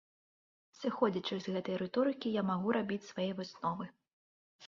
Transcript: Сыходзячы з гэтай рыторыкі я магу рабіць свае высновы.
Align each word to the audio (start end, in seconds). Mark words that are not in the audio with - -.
Сыходзячы 0.77 1.35
з 1.41 1.45
гэтай 1.57 1.77
рыторыкі 1.83 2.33
я 2.37 2.43
магу 2.51 2.73
рабіць 2.79 3.05
свае 3.11 3.27
высновы. 3.41 3.85